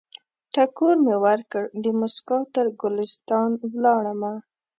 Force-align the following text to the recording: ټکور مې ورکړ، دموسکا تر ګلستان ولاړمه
ټکور 0.53 0.95
مې 1.05 1.15
ورکړ، 1.25 1.63
دموسکا 1.83 2.37
تر 2.53 2.65
ګلستان 2.81 3.51
ولاړمه 3.71 4.33